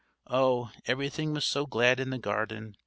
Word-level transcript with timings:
Oh! 0.31 0.71
everything 0.87 1.31
was 1.35 1.55
glad 1.69 1.99
in 1.99 2.09
the 2.09 2.17
garden. 2.17 2.75